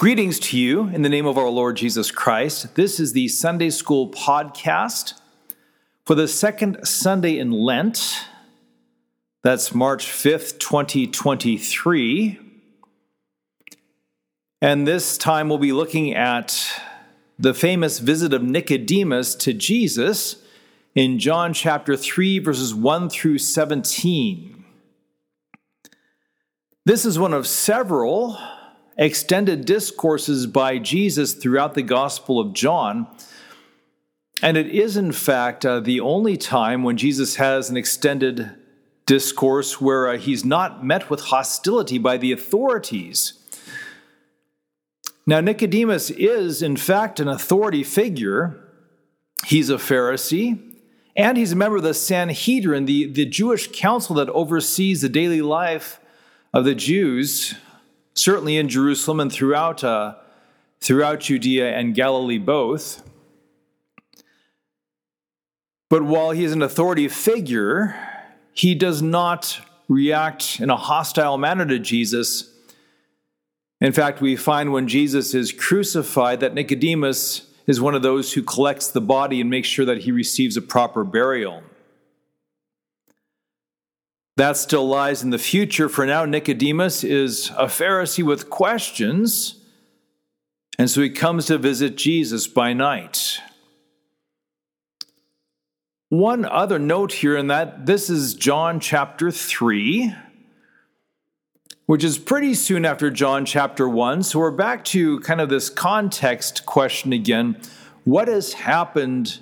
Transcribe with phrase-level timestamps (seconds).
[0.00, 2.74] Greetings to you in the name of our Lord Jesus Christ.
[2.74, 5.12] This is the Sunday School podcast
[6.06, 8.24] for the second Sunday in Lent.
[9.42, 12.40] That's March 5th, 2023.
[14.62, 16.80] And this time we'll be looking at
[17.38, 20.42] the famous visit of Nicodemus to Jesus
[20.94, 24.64] in John chapter 3, verses 1 through 17.
[26.86, 28.38] This is one of several
[29.00, 33.08] extended discourses by Jesus throughout the Gospel of John.
[34.42, 38.50] And it is, in fact, uh, the only time when Jesus has an extended
[39.06, 43.32] discourse where uh, he's not met with hostility by the authorities.
[45.26, 48.56] Now, Nicodemus is, in fact, an authority figure.
[49.46, 50.76] He's a Pharisee,
[51.16, 55.40] and he's a member of the Sanhedrin, the, the Jewish council that oversees the daily
[55.40, 56.00] life
[56.52, 57.54] of the Jews
[58.14, 60.14] certainly in Jerusalem and throughout, uh,
[60.80, 63.02] throughout Judea and Galilee both.
[65.88, 67.96] But while he is an authority figure,
[68.52, 72.52] he does not react in a hostile manner to Jesus.
[73.80, 78.42] In fact, we find when Jesus is crucified that Nicodemus is one of those who
[78.42, 81.62] collects the body and makes sure that he receives a proper burial.
[84.36, 85.88] That still lies in the future.
[85.88, 89.56] For now, Nicodemus is a Pharisee with questions,
[90.78, 93.40] and so he comes to visit Jesus by night.
[96.08, 100.12] One other note here in that this is John chapter 3,
[101.86, 104.24] which is pretty soon after John chapter 1.
[104.24, 107.60] So we're back to kind of this context question again.
[108.04, 109.38] What has happened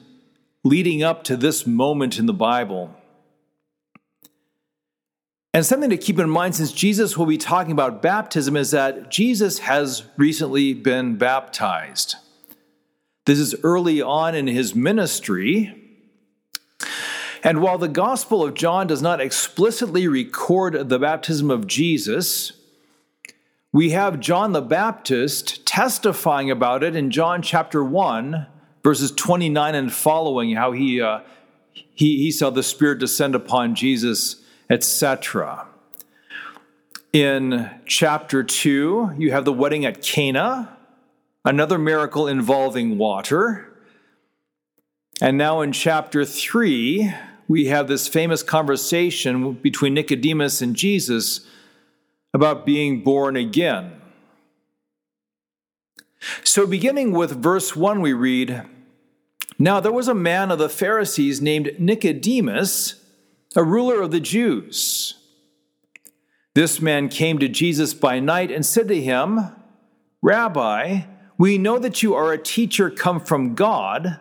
[0.64, 2.94] leading up to this moment in the Bible?
[5.54, 9.10] And something to keep in mind since Jesus will be talking about baptism is that
[9.10, 12.16] Jesus has recently been baptized.
[13.24, 15.74] This is early on in his ministry.
[17.42, 22.52] And while the Gospel of John does not explicitly record the baptism of Jesus,
[23.72, 28.46] we have John the Baptist testifying about it in John chapter 1,
[28.82, 31.20] verses 29 and following, how he, uh,
[31.72, 35.66] he, he saw the Spirit descend upon Jesus etc.
[37.12, 40.76] In chapter 2, you have the wedding at Cana,
[41.44, 43.72] another miracle involving water.
[45.20, 47.12] And now in chapter 3,
[47.48, 51.46] we have this famous conversation between Nicodemus and Jesus
[52.34, 53.94] about being born again.
[56.44, 58.64] So, beginning with verse 1, we read
[59.58, 62.97] Now there was a man of the Pharisees named Nicodemus
[63.56, 65.14] a ruler of the Jews.
[66.54, 69.54] This man came to Jesus by night and said to him,
[70.22, 71.02] Rabbi,
[71.38, 74.18] we know that you are a teacher come from God,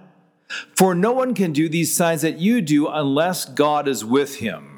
[0.76, 4.74] for no one can do these signs that you do unless God is with him.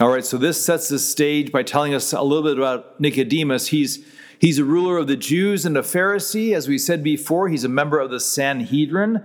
[0.00, 3.68] All right, so this sets the stage by telling us a little bit about Nicodemus.
[3.68, 4.04] He's,
[4.40, 6.54] he's a ruler of the Jews and a Pharisee.
[6.54, 9.24] As we said before, he's a member of the Sanhedrin,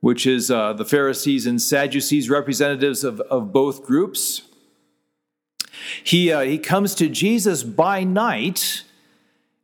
[0.00, 4.42] which is uh, the Pharisees and Sadducees, representatives of, of both groups.
[6.02, 8.84] He, uh, he comes to Jesus by night,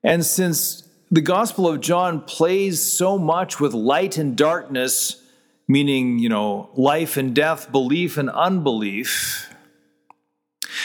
[0.02, 5.22] and since the Gospel of John plays so much with light and darkness,
[5.68, 9.52] meaning, you know, life and death, belief and unbelief,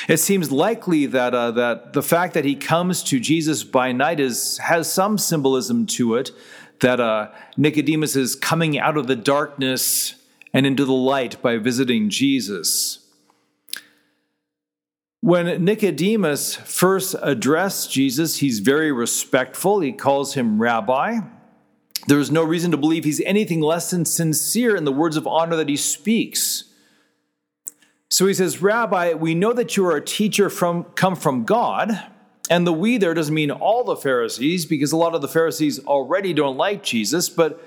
[0.07, 4.19] it seems likely that, uh, that the fact that he comes to Jesus by night
[4.19, 6.31] is, has some symbolism to it
[6.81, 10.16] that uh, Nicodemus is coming out of the darkness
[10.53, 13.00] and into the light by visiting Jesus.
[15.22, 19.80] When Nicodemus first addressed Jesus, he's very respectful.
[19.80, 21.19] He calls him rabbi.
[22.08, 25.56] There's no reason to believe he's anything less than sincere in the words of honor
[25.58, 26.63] that he speaks.
[28.09, 32.03] So he says, Rabbi, we know that you are a teacher from come from God.
[32.51, 35.80] And the we there doesn't mean all the Pharisees, because a lot of the Pharisees
[35.86, 37.65] already don't like Jesus, but,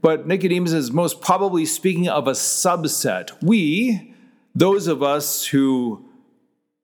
[0.00, 3.32] but Nicodemus is most probably speaking of a subset.
[3.42, 4.14] We,
[4.54, 6.08] those of us who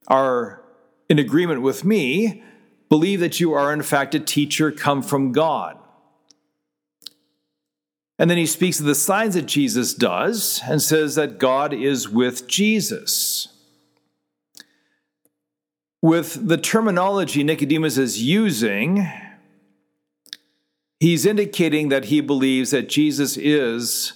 [0.09, 0.65] are
[1.09, 2.43] in agreement with me,
[2.89, 5.79] believe that you are in fact a teacher come from God.
[8.19, 12.09] And then he speaks of the signs that Jesus does and says that God is
[12.09, 13.47] with Jesus
[16.03, 19.09] with the terminology Nicodemus is using,
[21.01, 24.13] he's indicating that he believes that Jesus is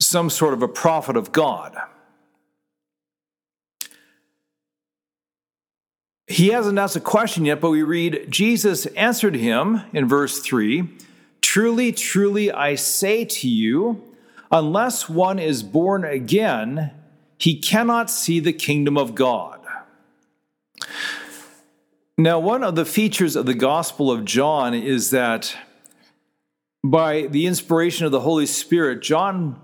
[0.00, 1.76] some sort of a prophet of God.
[6.32, 10.88] he hasn't asked a question yet, but we read Jesus answered him in verse 3
[11.40, 14.02] Truly, truly, I say to you,
[14.50, 16.92] unless one is born again,
[17.36, 19.51] he cannot see the kingdom of God.
[22.18, 25.56] Now, one of the features of the Gospel of John is that
[26.84, 29.58] by the inspiration of the Holy Spirit, John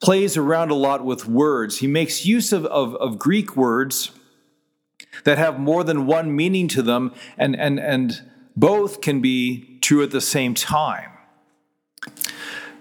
[0.00, 1.78] plays around a lot with words.
[1.78, 4.12] He makes use of, of, of, Greek words
[5.24, 8.22] that have more than one meaning to them, and, and, and
[8.54, 11.10] both can be true at the same time.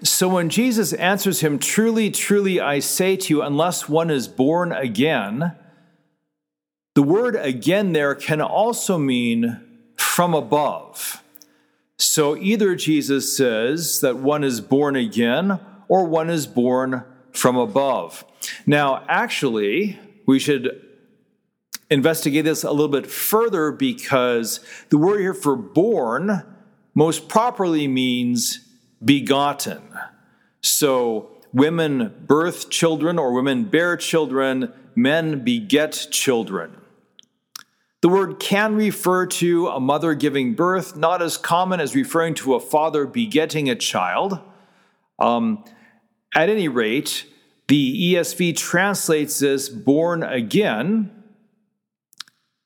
[0.04, 4.72] So when Jesus answers him, Truly, truly, I say to you, unless one is born
[4.72, 5.56] again,
[6.98, 9.62] the word again there can also mean
[9.98, 11.22] from above.
[12.00, 17.04] So either Jesus says that one is born again or one is born
[17.34, 18.26] from above.
[18.66, 20.88] Now, actually, we should
[21.92, 24.60] investigate this a little bit further because
[24.90, 26.42] the word here for born
[26.96, 28.68] most properly means
[29.06, 29.84] begotten.
[30.62, 36.74] So, women birth children or women bear children, men beget children.
[38.02, 42.54] The word can refer to a mother giving birth, not as common as referring to
[42.54, 44.40] a father begetting a child.
[45.18, 45.64] Um,
[46.36, 47.26] at any rate,
[47.68, 51.12] the ESV translates this born again,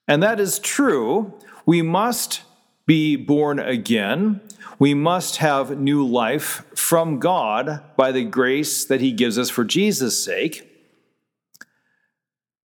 [0.08, 1.34] and that is true.
[1.66, 2.42] We must
[2.86, 4.42] be born again.
[4.80, 9.64] We must have new life from God by the grace that He gives us for
[9.64, 10.68] Jesus' sake.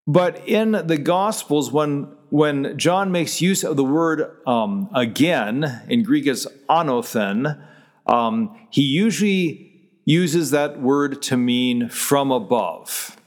[0.07, 6.04] But in the Gospels, when, when John makes use of the word um, again, in
[6.04, 7.62] Greek it's anothen,
[8.07, 13.18] um, he usually uses that word to mean from above.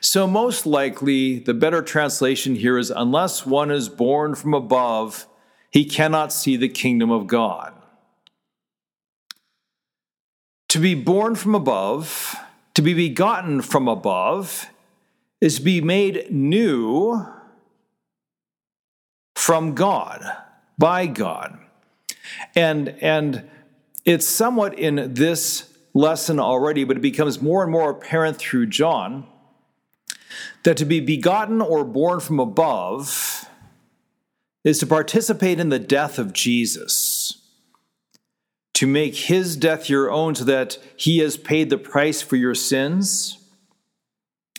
[0.00, 5.26] So, most likely, the better translation here is unless one is born from above,
[5.70, 7.72] he cannot see the kingdom of God.
[10.68, 12.36] To be born from above,
[12.74, 14.66] to be begotten from above,
[15.40, 17.26] is to be made new
[19.50, 20.24] from God,
[20.78, 21.58] by God.
[22.54, 23.50] And, and
[24.04, 29.26] it's somewhat in this lesson already, but it becomes more and more apparent through John
[30.62, 33.44] that to be begotten or born from above
[34.62, 37.42] is to participate in the death of Jesus,
[38.74, 42.54] to make his death your own so that he has paid the price for your
[42.54, 43.36] sins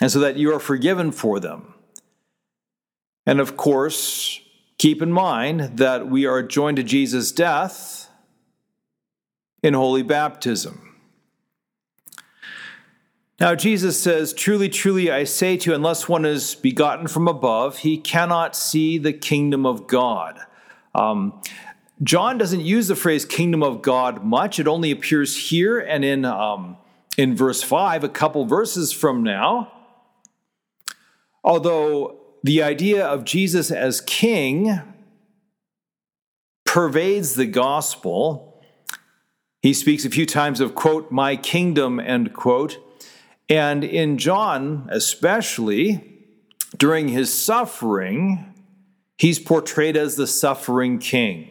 [0.01, 1.75] and so that you are forgiven for them.
[3.25, 4.41] And of course,
[4.81, 8.09] keep in mind that we are joined to Jesus' death
[9.61, 10.97] in holy baptism.
[13.39, 17.77] Now, Jesus says, Truly, truly, I say to you, unless one is begotten from above,
[17.77, 20.39] he cannot see the kingdom of God.
[20.95, 21.39] Um,
[22.01, 24.59] John doesn't use the phrase kingdom of God much.
[24.59, 26.75] It only appears here and in, um,
[27.19, 29.71] in verse 5, a couple verses from now.
[31.43, 34.81] Although the idea of Jesus as king
[36.65, 38.63] pervades the gospel,
[39.61, 42.77] he speaks a few times of, quote, my kingdom, end quote.
[43.49, 46.19] And in John, especially,
[46.77, 48.53] during his suffering,
[49.17, 51.49] he's portrayed as the suffering king.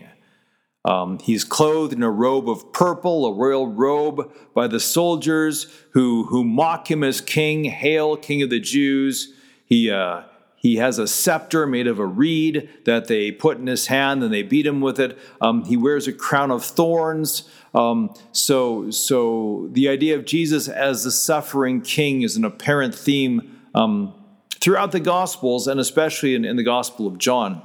[0.84, 6.24] Um, he's clothed in a robe of purple, a royal robe by the soldiers who,
[6.24, 7.64] who mock him as king.
[7.64, 9.34] Hail, king of the Jews.
[9.66, 10.22] He, uh,
[10.60, 14.30] he has a scepter made of a reed that they put in his hand and
[14.30, 15.18] they beat him with it.
[15.40, 17.48] Um, he wears a crown of thorns.
[17.72, 23.58] Um, so, so the idea of Jesus as the suffering king is an apparent theme
[23.74, 24.12] um,
[24.56, 27.62] throughout the Gospels and especially in, in the Gospel of John.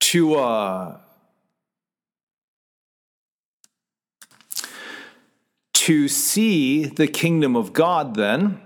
[0.00, 0.98] To uh,
[5.72, 8.60] to see the kingdom of God, then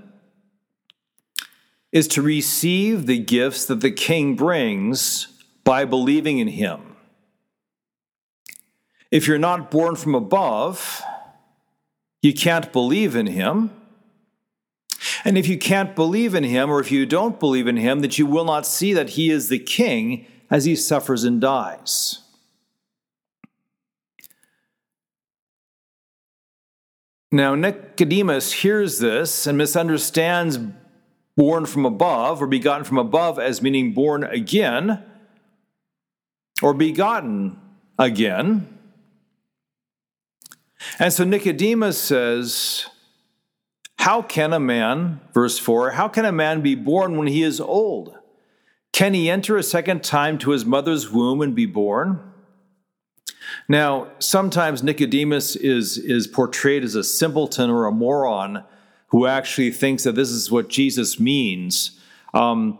[1.92, 5.28] is to receive the gifts that the king brings
[5.62, 6.96] by believing in him.
[9.10, 11.02] If you're not born from above,
[12.22, 13.70] you can't believe in him.
[15.24, 18.18] And if you can't believe in him, or if you don't believe in him, that
[18.18, 22.20] you will not see that he is the king as he suffers and dies.
[27.30, 30.58] Now, Nicodemus hears this and misunderstands
[31.36, 35.02] born from above or begotten from above as meaning born again
[36.60, 37.58] or begotten
[37.98, 38.78] again.
[40.98, 42.86] And so Nicodemus says,
[43.98, 47.60] How can a man, verse 4, how can a man be born when he is
[47.60, 48.16] old?
[48.92, 52.20] Can he enter a second time to his mother's womb and be born?
[53.68, 58.64] Now, sometimes Nicodemus is, is portrayed as a simpleton or a moron
[59.12, 62.00] who actually thinks that this is what Jesus means.
[62.32, 62.78] Um,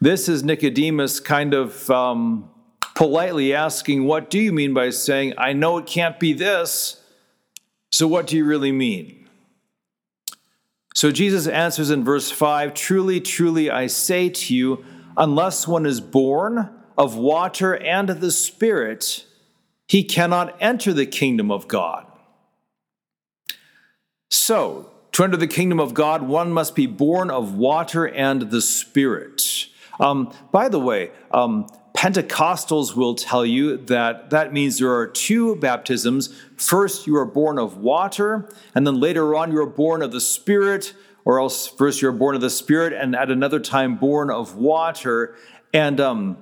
[0.00, 2.48] this is Nicodemus kind of um,
[2.94, 7.02] politely asking, What do you mean by saying, I know it can't be this?
[7.92, 9.28] So, what do you really mean?
[10.94, 14.84] So, Jesus answers in verse 5 Truly, truly, I say to you,
[15.18, 19.26] unless one is born of water and the Spirit,
[19.86, 22.06] he cannot enter the kingdom of God.
[24.30, 28.60] So, to enter the kingdom of God, one must be born of water and the
[28.60, 29.68] Spirit.
[30.00, 35.54] Um, by the way, um, Pentecostals will tell you that that means there are two
[35.54, 36.34] baptisms.
[36.56, 40.20] First, you are born of water, and then later on, you are born of the
[40.20, 40.94] Spirit,
[41.24, 45.36] or else first you're born of the Spirit, and at another time, born of water.
[45.72, 46.38] And um,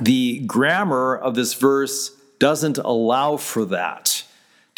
[0.00, 2.10] the grammar of this verse
[2.40, 4.07] doesn't allow for that.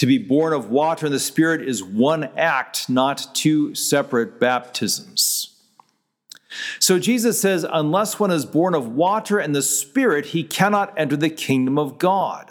[0.01, 5.61] To be born of water and the Spirit is one act, not two separate baptisms.
[6.79, 11.19] So Jesus says, unless one is born of water and the Spirit, he cannot enter
[11.19, 12.51] the kingdom of God.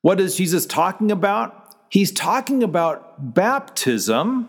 [0.00, 1.76] What is Jesus talking about?
[1.90, 4.48] He's talking about baptism,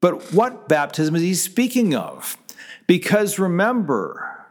[0.00, 2.38] but what baptism is he speaking of?
[2.86, 4.46] Because remember,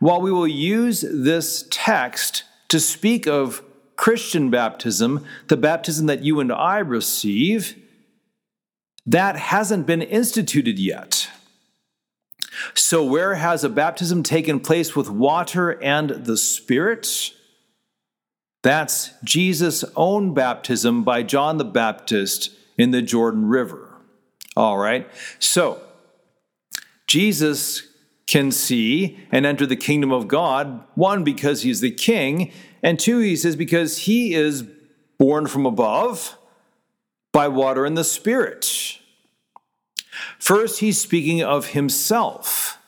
[0.00, 3.62] while we will use this text to speak of
[3.96, 7.76] Christian baptism, the baptism that you and I receive,
[9.06, 11.28] that hasn't been instituted yet.
[12.74, 17.32] So, where has a baptism taken place with water and the Spirit?
[18.62, 23.94] That's Jesus' own baptism by John the Baptist in the Jordan River.
[24.56, 25.08] All right.
[25.38, 25.80] So,
[27.06, 27.86] Jesus
[28.26, 32.50] can see and enter the kingdom of God, one, because he's the king,
[32.82, 34.64] and two, he says, because he is
[35.18, 36.36] born from above
[37.32, 38.98] by water and the Spirit.
[40.38, 42.78] First, he's speaking of himself.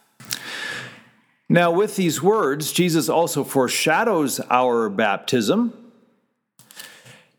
[1.48, 5.72] Now, with these words, Jesus also foreshadows our baptism.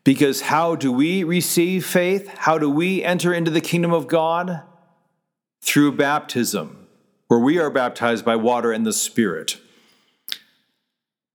[0.02, 2.26] Because how do we receive faith?
[2.28, 4.62] How do we enter into the kingdom of God?
[5.60, 6.79] Through baptism,
[7.30, 9.60] where we are baptized by water and the Spirit.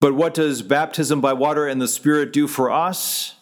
[0.02, 3.36] But what does baptism by water and the Spirit do for us?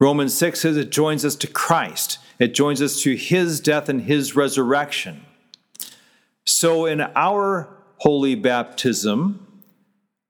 [0.00, 4.00] Romans 6 says it joins us to Christ, it joins us to his death and
[4.00, 5.20] his resurrection.
[6.46, 9.46] So, in our holy baptism,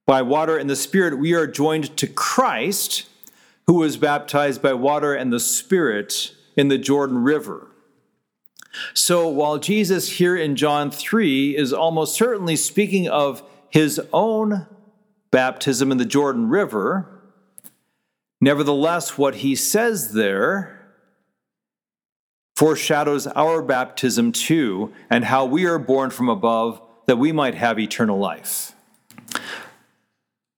[0.09, 3.06] by water and the Spirit, we are joined to Christ,
[3.68, 7.69] who was baptized by water and the Spirit in the Jordan River.
[8.94, 14.66] So, while Jesus here in John 3 is almost certainly speaking of his own
[15.30, 17.20] baptism in the Jordan River,
[18.40, 20.78] Nevertheless, what he says there
[22.56, 27.78] foreshadows our baptism too, and how we are born from above that we might have
[27.78, 28.72] eternal life.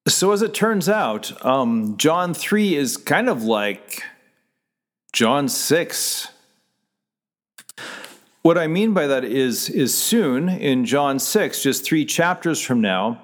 [0.09, 4.03] So, as it turns out, um, John 3 is kind of like
[5.13, 6.29] John 6.
[8.43, 12.81] What I mean by that is, is soon in John 6, just three chapters from
[12.81, 13.23] now,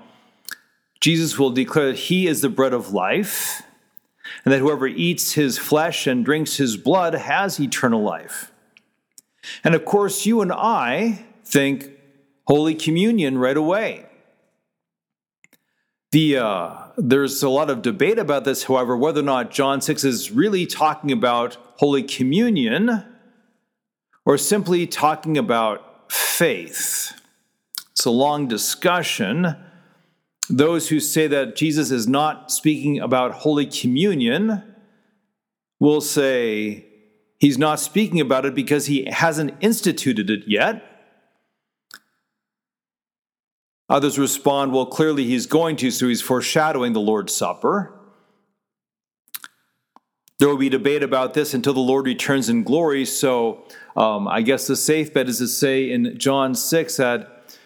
[1.00, 3.62] Jesus will declare that He is the bread of life
[4.44, 8.52] and that whoever eats his flesh and drinks his blood has eternal life.
[9.64, 11.90] And of course, you and I think
[12.46, 14.06] Holy Communion right away.
[16.12, 20.04] The, uh, there's a lot of debate about this, however, whether or not John 6
[20.04, 23.04] is really talking about Holy Communion
[24.28, 27.18] or simply talking about faith.
[27.92, 29.56] It's a long discussion.
[30.50, 34.62] Those who say that Jesus is not speaking about Holy Communion
[35.80, 36.84] will say
[37.38, 40.84] he's not speaking about it because he hasn't instituted it yet.
[43.88, 47.97] Others respond, well, clearly he's going to, so he's foreshadowing the Lord's Supper.
[50.38, 53.04] There will be debate about this until the Lord returns in glory.
[53.04, 53.64] So
[53.96, 57.56] um, I guess the safe bet is to say in John 6 that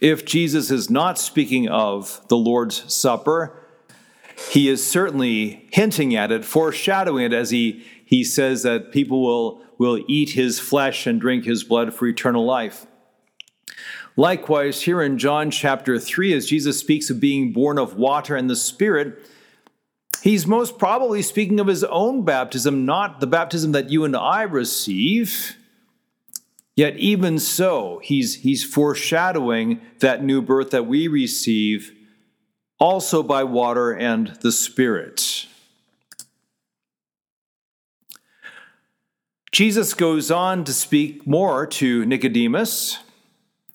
[0.00, 3.60] if Jesus is not speaking of the Lord's Supper,
[4.52, 9.62] he is certainly hinting at it, foreshadowing it as he, he says that people will,
[9.76, 12.86] will eat his flesh and drink his blood for eternal life.
[14.16, 18.48] Likewise, here in John chapter 3, as Jesus speaks of being born of water and
[18.48, 19.18] the Spirit,
[20.26, 24.42] he's most probably speaking of his own baptism, not the baptism that you and I
[24.42, 25.56] receive.
[26.74, 31.92] Yet, even so, he's, he's foreshadowing that new birth that we receive
[32.80, 35.46] also by water and the Spirit.
[39.52, 42.98] Jesus goes on to speak more to Nicodemus.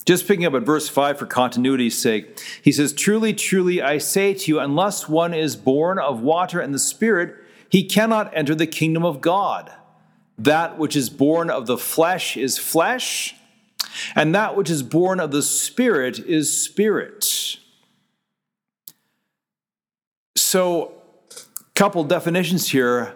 [0.06, 4.34] Just picking up at verse 5 for continuity's sake, he says, Truly, truly, I say
[4.34, 7.36] to you, unless one is born of water and the Spirit,
[7.70, 9.72] he cannot enter the kingdom of God.
[10.38, 13.36] That which is born of the flesh is flesh,
[14.16, 17.58] and that which is born of the Spirit is spirit.
[20.36, 20.94] So,
[21.76, 23.16] couple definitions here.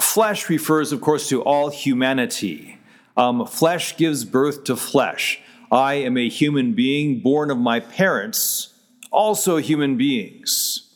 [0.00, 2.78] Flesh refers, of course, to all humanity.
[3.16, 5.41] Um, flesh gives birth to flesh.
[5.72, 8.74] I am a human being born of my parents,
[9.10, 10.90] also human beings.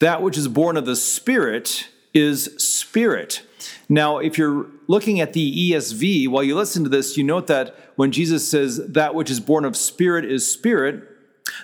[0.00, 3.42] That which is born of the Spirit is spirit.
[3.88, 7.76] Now, if you're looking at the ESV, while you listen to this, you note that
[7.96, 11.04] when Jesus says that which is born of spirit is spirit,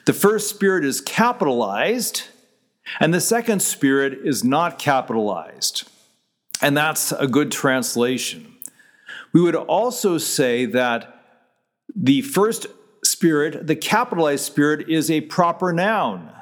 [0.04, 2.24] the first spirit is capitalized,
[3.00, 5.88] and the second spirit is not capitalized.
[6.60, 8.54] And that's a good translation.
[9.32, 11.13] We would also say that
[11.94, 12.66] the first
[13.04, 16.32] spirit, the capitalized spirit, is a proper noun.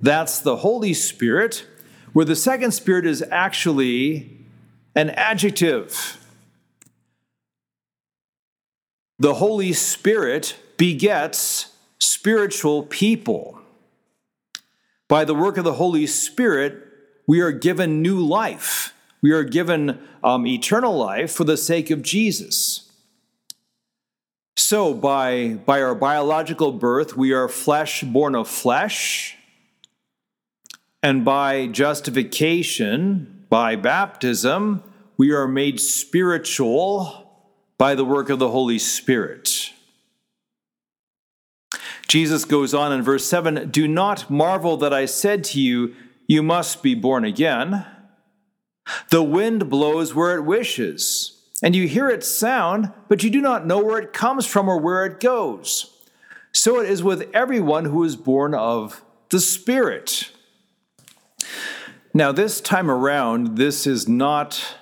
[0.00, 1.66] That's the Holy Spirit,
[2.12, 4.38] where the second spirit is actually
[4.94, 6.18] an adjective.
[9.18, 13.60] The Holy Spirit begets spiritual people.
[15.06, 16.82] By the work of the Holy Spirit,
[17.26, 18.94] we are given new life.
[19.20, 22.90] We are given um, eternal life for the sake of Jesus.
[24.56, 29.36] So, by, by our biological birth, we are flesh born of flesh.
[31.02, 34.82] And by justification, by baptism,
[35.16, 37.30] we are made spiritual
[37.78, 39.72] by the work of the Holy Spirit.
[42.06, 45.94] Jesus goes on in verse 7 Do not marvel that I said to you,
[46.26, 47.86] You must be born again.
[49.10, 51.31] The wind blows where it wishes
[51.62, 54.78] and you hear its sound, but you do not know where it comes from or
[54.78, 55.96] where it goes.
[56.52, 60.30] So it is with everyone who is born of the Spirit.
[62.12, 64.76] Now, this time around, this is not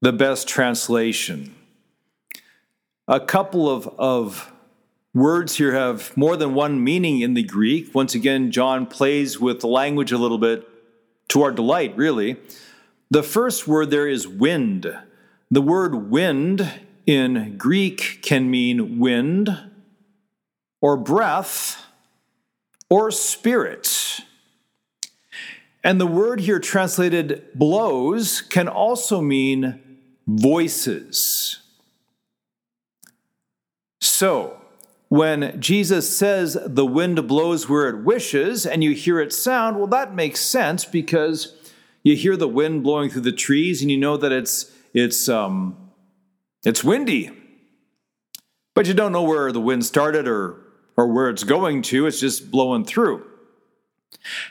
[0.00, 1.54] the best translation.
[3.06, 4.52] A couple of, of
[5.12, 7.94] words here have more than one meaning in the Greek.
[7.94, 10.66] Once again, John plays with the language a little bit
[11.28, 12.36] to our delight, really.
[13.10, 14.86] The first word there is wind.
[15.50, 16.70] The word wind
[17.06, 19.48] in Greek can mean wind
[20.82, 21.86] or breath
[22.90, 24.20] or spirit.
[25.82, 29.80] And the word here translated blows can also mean
[30.26, 31.60] voices.
[34.02, 34.60] So,
[35.08, 39.86] when Jesus says the wind blows where it wishes and you hear it sound, well,
[39.86, 41.54] that makes sense because
[42.02, 45.90] you hear the wind blowing through the trees and you know that it's it's um,
[46.64, 47.30] it's windy,
[48.74, 50.60] but you don't know where the wind started or
[50.96, 52.06] or where it's going to.
[52.06, 53.24] It's just blowing through.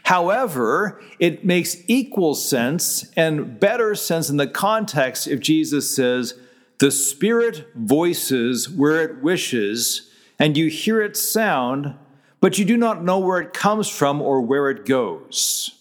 [0.03, 6.39] However, it makes equal sense and better sense in the context if Jesus says,
[6.79, 11.95] The Spirit voices where it wishes, and you hear its sound,
[12.39, 15.71] but you do not know where it comes from or where it goes.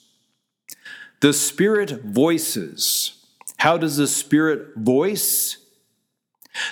[1.20, 3.12] The Spirit voices.
[3.58, 5.58] How does the Spirit voice?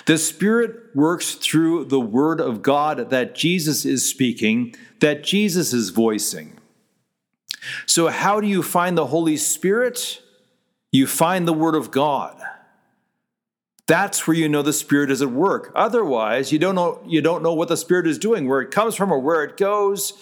[0.05, 5.89] The Spirit works through the Word of God that Jesus is speaking, that Jesus is
[5.89, 6.57] voicing.
[7.85, 10.21] So, how do you find the Holy Spirit?
[10.91, 12.41] You find the Word of God.
[13.87, 15.71] That's where you know the Spirit is at work.
[15.75, 18.95] Otherwise, you don't know, you don't know what the Spirit is doing, where it comes
[18.95, 20.13] from or where it goes.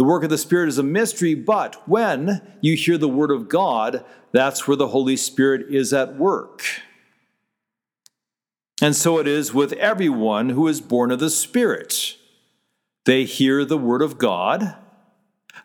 [0.00, 3.50] The work of the Spirit is a mystery, but when you hear the Word of
[3.50, 6.62] God, that's where the Holy Spirit is at work.
[8.80, 12.16] And so it is with everyone who is born of the Spirit.
[13.04, 14.74] They hear the Word of God.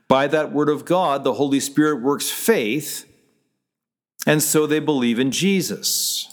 [0.10, 3.10] By that Word of God, the Holy Spirit works faith,
[4.28, 6.28] and so they believe in Jesus.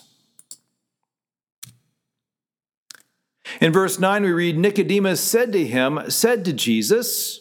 [3.60, 7.38] In verse 9, we read Nicodemus said to him, said to Jesus,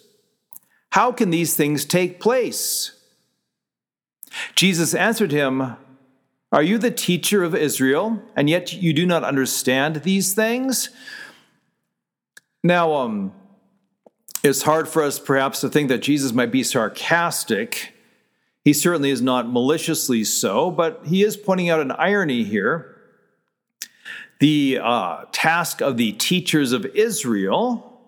[0.92, 2.92] How can these things take place?
[4.56, 5.76] Jesus answered him,
[6.52, 10.90] Are you the teacher of Israel, and yet you do not understand these things?
[12.64, 13.34] Now, um,
[14.44, 17.94] it's hard for us perhaps to think that Jesus might be sarcastic.
[18.64, 22.96] He certainly is not maliciously so, but he is pointing out an irony here.
[24.40, 28.02] the uh, task of the teachers of Israel,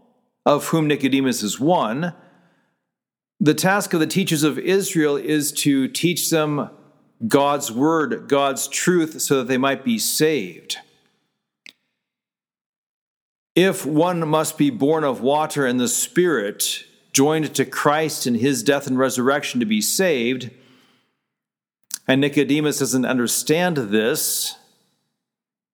[0.46, 2.14] of whom Nicodemus is one,
[3.40, 6.70] the task of the teachers of Israel is to teach them
[7.28, 10.78] God's word, God's truth, so that they might be saved.
[13.56, 18.64] If one must be born of water and the Spirit, joined to Christ in his
[18.64, 20.50] death and resurrection to be saved,
[22.08, 24.56] and Nicodemus doesn't understand this,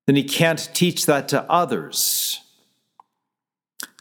[0.05, 2.41] then he can't teach that to others.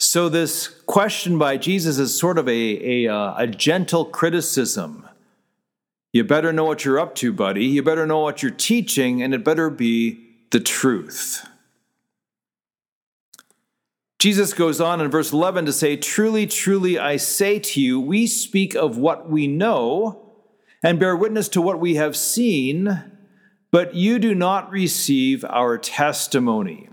[0.00, 5.06] So, this question by Jesus is sort of a, a, uh, a, gentle criticism.
[6.12, 7.64] You better know what you're up to, buddy.
[7.66, 11.46] You better know what you're teaching, and it better be the truth.
[14.18, 18.26] Jesus goes on in verse 11 to say, Truly, truly, I say to you, we
[18.26, 20.32] speak of what we know
[20.82, 23.18] and bear witness to what we have seen
[23.70, 26.88] but you do not receive our testimony.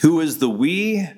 [0.00, 1.08] Who is the we?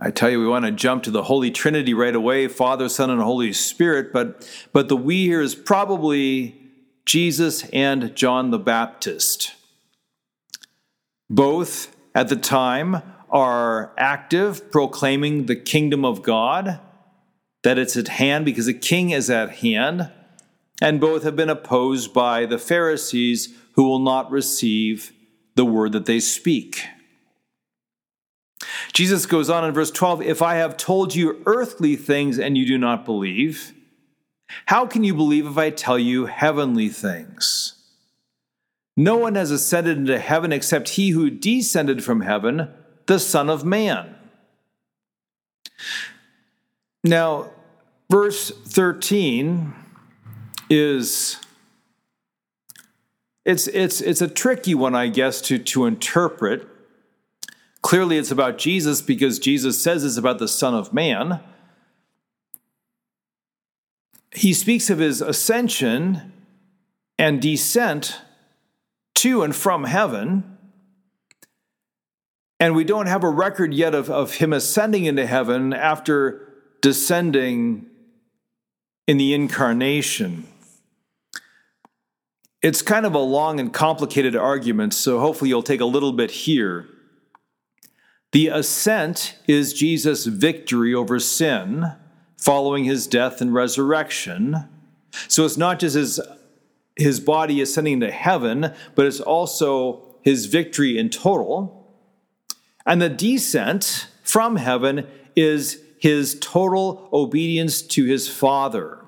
[0.00, 3.10] I tell you, we want to jump to the Holy Trinity right away Father, Son,
[3.10, 6.60] and Holy Spirit, but, but the we here is probably
[7.04, 9.54] Jesus and John the Baptist.
[11.28, 16.80] Both at the time are active, proclaiming the kingdom of God,
[17.64, 20.10] that it's at hand because the king is at hand
[20.80, 25.12] and both have been opposed by the Pharisees who will not receive
[25.56, 26.84] the word that they speak.
[28.92, 32.66] Jesus goes on in verse 12 If I have told you earthly things and you
[32.66, 33.72] do not believe,
[34.66, 37.74] how can you believe if I tell you heavenly things?
[38.96, 42.68] No one has ascended into heaven except he who descended from heaven,
[43.06, 44.16] the Son of Man.
[47.04, 47.50] Now,
[48.10, 49.72] verse 13
[50.68, 51.38] is
[53.44, 56.68] it's it's it's a tricky one, I guess, to to interpret.
[57.88, 61.40] Clearly, it's about Jesus because Jesus says it's about the Son of Man.
[64.34, 66.34] He speaks of his ascension
[67.18, 68.20] and descent
[69.14, 70.58] to and from heaven.
[72.60, 76.46] And we don't have a record yet of, of him ascending into heaven after
[76.82, 77.86] descending
[79.06, 80.46] in the incarnation.
[82.60, 86.30] It's kind of a long and complicated argument, so hopefully you'll take a little bit
[86.30, 86.86] here.
[88.32, 91.92] The ascent is Jesus' victory over sin
[92.36, 94.68] following his death and resurrection.
[95.28, 96.20] So it's not just his,
[96.96, 101.90] his body ascending to heaven, but it's also his victory in total.
[102.84, 108.98] And the descent from heaven is his total obedience to his Father.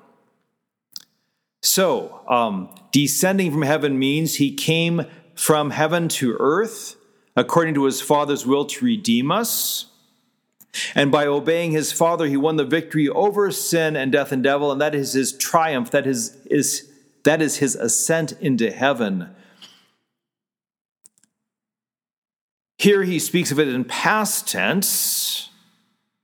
[1.61, 5.03] So, um, descending from heaven means he came
[5.35, 6.95] from heaven to earth
[7.35, 9.87] according to his Father's will to redeem us.
[10.95, 14.71] And by obeying his Father, he won the victory over sin and death and devil,
[14.71, 15.91] and that is his triumph.
[15.91, 16.89] That is, is,
[17.23, 19.29] that is his ascent into heaven.
[22.77, 25.49] Here he speaks of it in past tense,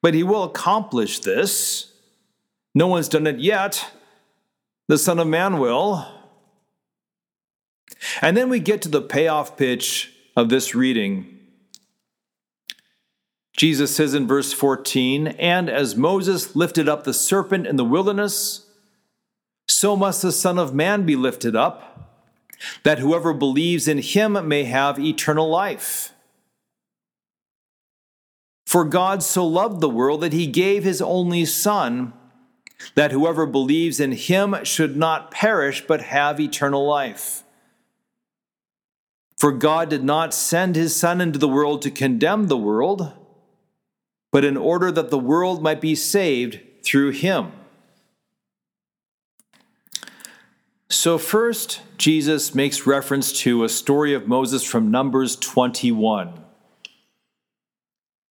[0.02, 1.92] but he will accomplish this.
[2.74, 3.92] No one's done it yet
[4.88, 6.06] the Son of Man will.
[8.22, 11.40] And then we get to the payoff pitch of this reading.
[13.58, 18.68] Jesus says in verse 14, And as Moses lifted up the serpent in the wilderness,
[19.68, 22.22] so must the Son of Man be lifted up,
[22.84, 26.14] that whoever believes in him may have eternal life.
[28.68, 32.14] For God so loved the world that he gave his only Son
[32.94, 37.44] that whoever believes in him should not perish but have eternal life.
[39.38, 43.14] For God did not send his Son into the world to condemn the world,
[44.32, 47.52] but in order that the world might be saved through him.
[50.90, 56.34] So, first, Jesus makes reference to a story of Moses from Numbers 21.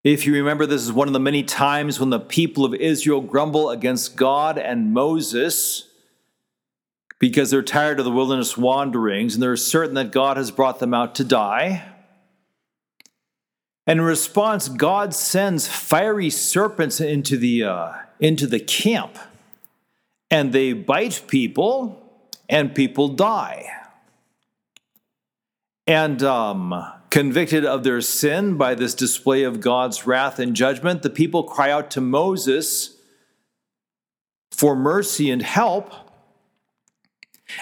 [0.03, 3.21] If you remember, this is one of the many times when the people of Israel
[3.21, 5.89] grumble against God and Moses
[7.19, 10.95] because they're tired of the wilderness wanderings and they're certain that God has brought them
[10.95, 11.85] out to die.
[13.87, 19.17] And in response, God sends fiery serpents into the, uh, into the camp,
[20.31, 22.03] and they bite people,
[22.49, 23.69] and people die.
[25.87, 26.75] And um,
[27.17, 31.71] Convicted of their sin by this display of God's wrath and judgment, the people cry
[31.71, 32.95] out to Moses
[34.51, 35.95] for mercy and help.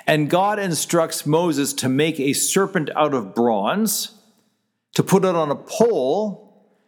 [0.07, 4.19] And God instructs Moses to make a serpent out of bronze,
[4.95, 6.45] to put it on a pole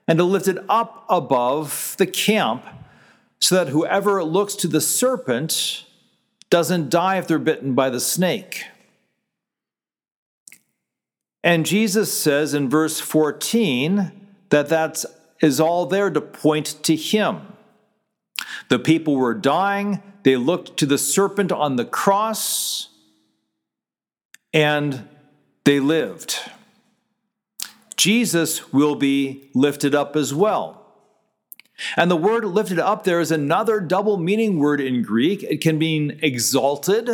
[0.09, 2.65] and to lift it up above the camp
[3.41, 5.85] so that whoever looks to the serpent
[6.49, 8.65] doesn't die if they're bitten by the snake.
[11.43, 14.11] And Jesus says in verse 14
[14.49, 15.05] that that
[15.41, 17.56] is all there to point to him.
[18.69, 22.89] The people were dying, they looked to the serpent on the cross,
[24.53, 25.09] and
[25.65, 26.39] they lived.
[27.97, 30.87] Jesus will be lifted up as well.
[31.97, 35.43] And the word lifted up there is another double meaning word in Greek.
[35.43, 37.11] It can mean exalted,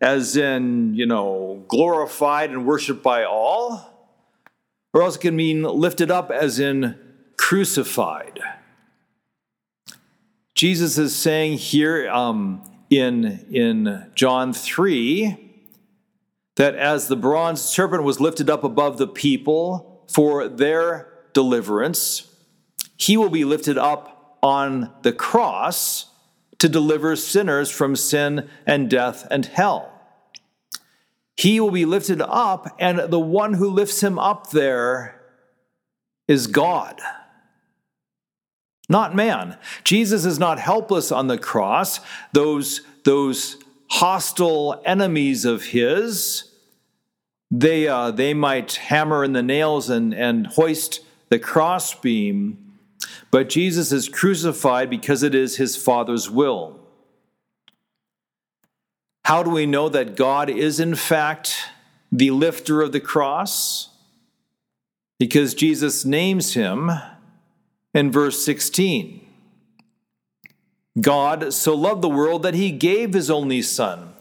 [0.00, 4.10] as in, you know, glorified and worshiped by all,
[4.92, 6.98] or else it can mean lifted up, as in
[7.36, 8.40] crucified.
[10.64, 15.36] Jesus is saying here um, in, in John 3
[16.56, 22.34] that as the bronze serpent was lifted up above the people for their deliverance,
[22.96, 26.06] he will be lifted up on the cross
[26.60, 29.92] to deliver sinners from sin and death and hell.
[31.36, 35.20] He will be lifted up, and the one who lifts him up there
[36.26, 37.02] is God,
[38.88, 39.56] not man.
[39.82, 42.00] Jesus is not helpless on the cross.
[42.32, 43.56] Those, those
[43.90, 46.50] hostile enemies of his,
[47.50, 52.58] they, uh, they might hammer in the nails and, and hoist the crossbeam,
[53.30, 56.80] but Jesus is crucified because it is his Father's will.
[59.24, 61.70] How do we know that God is, in fact,
[62.12, 63.88] the lifter of the cross?
[65.18, 66.90] Because Jesus names him
[67.94, 69.20] in verse 16.
[71.00, 74.12] God so loved the world that he gave his only Son,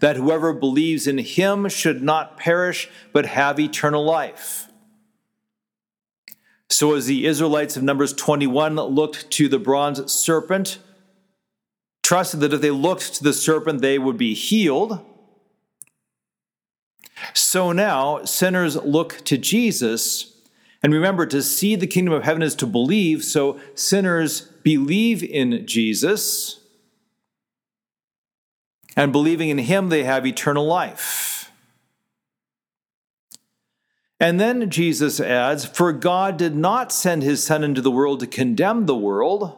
[0.00, 4.68] that whoever believes in him should not perish, but have eternal life.
[6.70, 10.78] So, as the Israelites of Numbers 21 looked to the bronze serpent,
[12.02, 15.04] trusted that if they looked to the serpent, they would be healed.
[17.34, 20.37] So now, sinners look to Jesus.
[20.82, 23.24] And remember, to see the kingdom of heaven is to believe.
[23.24, 26.60] So, sinners believe in Jesus.
[28.96, 31.50] And believing in him, they have eternal life.
[34.20, 38.26] And then Jesus adds, For God did not send his Son into the world to
[38.26, 39.56] condemn the world,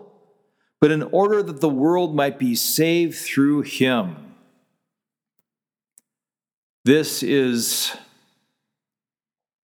[0.81, 4.35] but in order that the world might be saved through him.
[6.85, 7.97] This is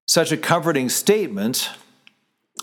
[0.06, 1.70] such a comforting statement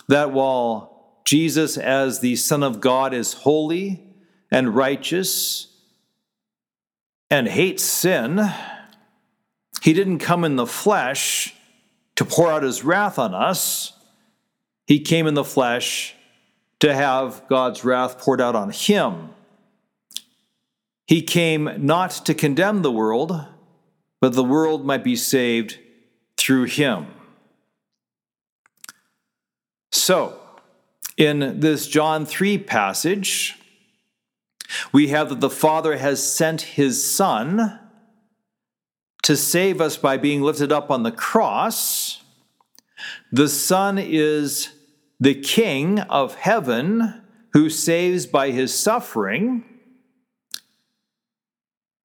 [0.08, 4.02] that while Jesus, as the Son of God, is holy
[4.50, 5.68] and righteous
[7.30, 8.50] and hates sin,
[9.82, 11.54] he didn't come in the flesh
[12.16, 13.94] to pour out his wrath on us,
[14.86, 16.16] he came in the flesh
[16.80, 19.30] to have God's wrath poured out on him.
[21.08, 23.46] He came not to condemn the world,
[24.22, 25.80] but the world might be saved
[26.38, 27.08] through him.
[29.94, 30.40] So,
[31.18, 33.60] in this John 3 passage,
[34.92, 37.80] we have that the Father has sent his Son
[39.22, 42.24] to save us by being lifted up on the cross.
[43.32, 44.70] The Son is
[45.20, 47.22] the King of heaven
[47.54, 49.64] who saves by his suffering.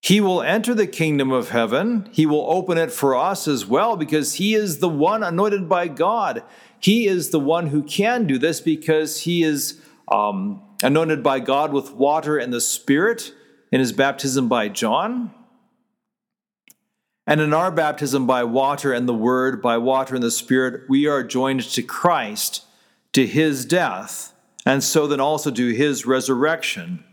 [0.03, 2.09] He will enter the kingdom of heaven.
[2.12, 5.88] He will open it for us as well because he is the one anointed by
[5.88, 6.42] God.
[6.80, 11.72] He is the one who can do this because he is um, anointed by God
[11.72, 13.32] with water and the Spirit
[13.72, 15.32] in his baptism by John.
[17.26, 21.06] And in our baptism by water and the Word, by water and the Spirit, we
[21.06, 22.64] are joined to Christ,
[23.12, 24.32] to his death,
[24.64, 27.04] and so then also to his resurrection.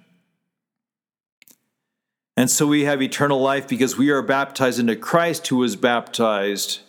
[2.37, 6.79] And so we have eternal life because we are baptized into Christ, who was baptized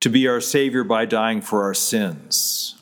[0.00, 2.76] to be our Savior by dying for our sins.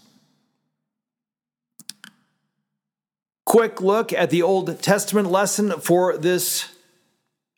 [3.44, 6.76] Quick look at the Old Testament lesson for this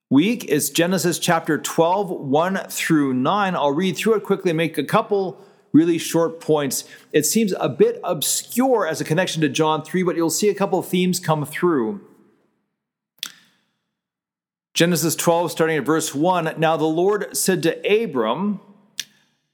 [0.09, 3.55] week is Genesis chapter 12, 1 through 9.
[3.55, 6.85] I'll read through it quickly and make a couple really short points.
[7.12, 10.55] It seems a bit obscure as a connection to John 3, but you'll see a
[10.55, 12.01] couple themes come through.
[14.75, 18.61] Genesis 12, starting at verse 1 Now the Lord said to Abram,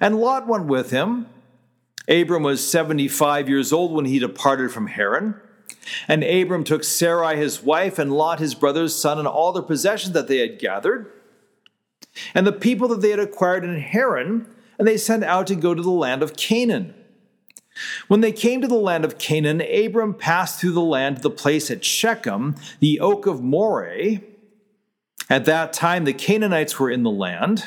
[0.00, 1.26] and Lot went with him.
[2.08, 5.34] Abram was 75 years old when he departed from Haran.
[6.08, 10.12] And Abram took Sarai his wife, and Lot his brother's son, and all their possessions
[10.14, 11.12] that they had gathered,
[12.34, 14.46] and the people that they had acquired in Haran,
[14.78, 16.94] and they sent out to go to the land of Canaan.
[18.08, 21.30] When they came to the land of Canaan, Abram passed through the land to the
[21.30, 24.20] place at Shechem, the oak of Moreh.
[25.28, 27.66] At that time, the Canaanites were in the land.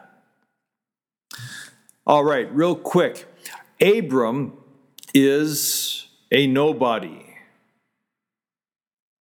[2.05, 3.27] All right, real quick.
[3.79, 4.53] Abram
[5.13, 7.25] is a nobody.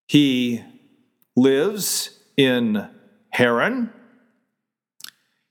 [0.06, 0.62] He
[1.36, 2.88] lives in
[3.30, 3.92] Haran.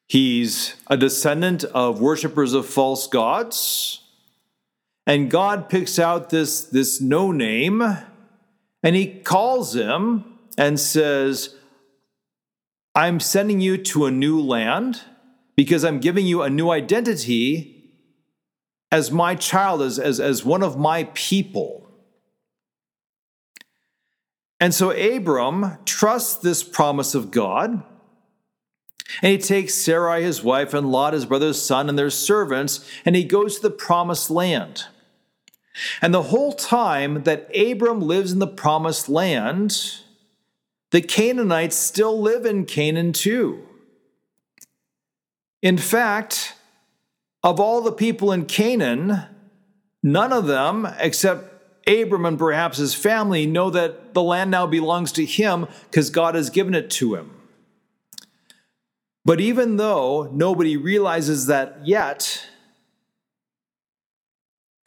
[0.07, 4.01] He's a descendant of worshippers of false gods.
[5.05, 7.81] And God picks out this, this no name
[8.83, 11.55] and he calls him and says,
[12.95, 15.01] I'm sending you to a new land
[15.59, 17.91] because I'm giving you a new identity
[18.93, 21.91] as my child, as, as, as one of my people.
[24.61, 27.83] And so Abram trusts this promise of God.
[29.21, 33.13] And he takes Sarai, his wife, and Lot, his brother's son, and their servants, and
[33.13, 34.85] he goes to the promised land.
[36.01, 39.97] And the whole time that Abram lives in the promised land,
[40.91, 43.65] the Canaanites still live in Canaan too.
[45.61, 46.55] In fact,
[47.43, 49.23] of all the people in Canaan,
[50.03, 55.11] none of them, except Abram and perhaps his family, know that the land now belongs
[55.13, 57.31] to him because God has given it to him.
[59.25, 62.45] But even though nobody realizes that yet,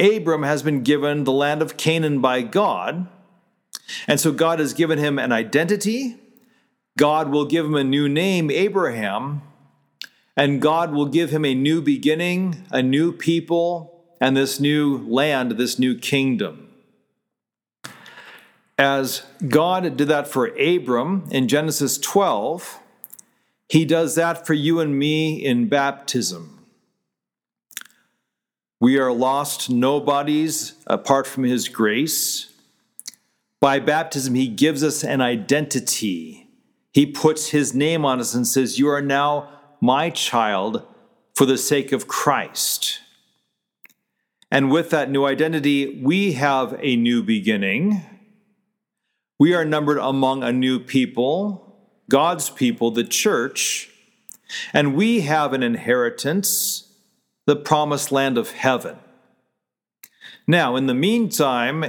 [0.01, 3.07] Abram has been given the land of Canaan by God.
[4.09, 6.17] And so God has given him an identity.
[6.99, 9.43] God will give him a new name, Abraham.
[10.37, 15.53] And God will give him a new beginning, a new people, and this new land,
[15.53, 16.69] this new kingdom.
[18.79, 22.79] As God did that for Abram in Genesis 12,
[23.69, 26.67] he does that for you and me in baptism.
[28.81, 32.53] We are lost nobodies apart from his grace.
[33.61, 36.49] By baptism, he gives us an identity.
[36.93, 39.52] He puts his name on us and says, You are now
[39.83, 40.87] my child
[41.35, 43.01] for the sake of Christ.
[44.49, 48.01] And with that new identity, we have a new beginning.
[49.41, 53.91] We are numbered among a new people, God's people, the church,
[54.73, 56.89] and we have an inheritance,
[57.47, 58.99] the promised land of heaven.
[60.47, 61.87] Now, in the meantime,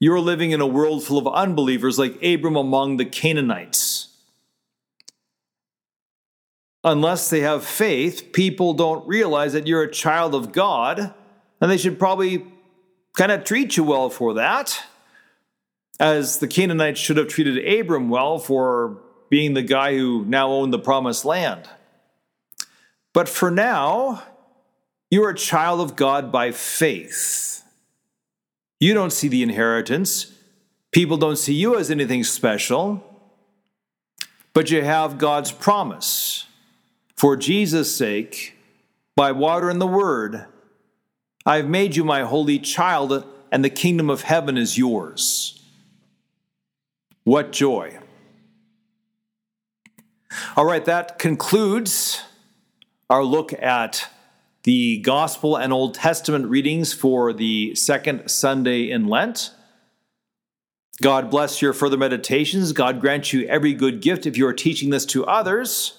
[0.00, 4.01] you're living in a world full of unbelievers like Abram among the Canaanites
[6.84, 11.14] unless they have faith, people don't realize that you're a child of God,
[11.60, 12.46] and they should probably
[13.16, 14.82] kind of treat you well for that,
[16.00, 20.72] as the Canaanites should have treated Abram well for being the guy who now owned
[20.72, 21.68] the promised land.
[23.12, 24.22] But for now,
[25.10, 27.62] you're a child of God by faith.
[28.80, 30.32] You don't see the inheritance.
[30.90, 33.04] People don't see you as anything special,
[34.52, 36.46] but you have God's promise
[37.16, 38.56] for Jesus' sake,
[39.16, 40.46] by water and the word,
[41.44, 45.62] I have made you my holy child, and the kingdom of heaven is yours.
[47.24, 47.98] What joy!
[50.56, 52.22] All right, that concludes
[53.10, 54.08] our look at
[54.62, 59.50] the Gospel and Old Testament readings for the second Sunday in Lent.
[61.02, 62.72] God bless your further meditations.
[62.72, 65.98] God grant you every good gift if you are teaching this to others.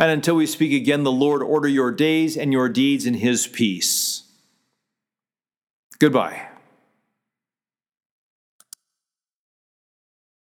[0.00, 3.46] And until we speak again, the Lord order your days and your deeds in his
[3.46, 4.22] peace.
[5.98, 6.49] Goodbye.